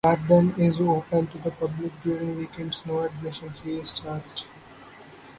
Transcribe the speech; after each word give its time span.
The 0.03 0.15
garden 0.15 0.55
is 0.57 0.81
open 0.81 1.27
to 1.27 1.37
the 1.37 1.51
public 1.51 1.91
during 2.01 2.35
weekdays; 2.35 2.87
no 2.87 3.01
admission 3.01 3.51
fee 3.51 3.77
is 3.77 3.91
charged. 3.93 4.45